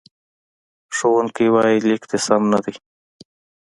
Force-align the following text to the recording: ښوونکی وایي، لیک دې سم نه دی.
ښوونکی 0.95 1.47
وایي، 1.55 1.77
لیک 1.87 2.03
دې 2.09 2.17
سم 2.25 2.41
نه 2.53 2.59
دی. 2.65 2.75